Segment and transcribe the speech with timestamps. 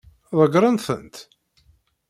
[0.39, 1.15] Ḍeggṛen-tent?